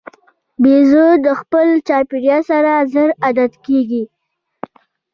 بیزو 0.61 1.07
د 1.25 1.27
خپل 1.41 1.67
چاپېریال 1.87 2.41
سره 2.51 2.71
ژر 2.91 3.09
عادت 3.23 3.53
کېږي. 3.65 4.03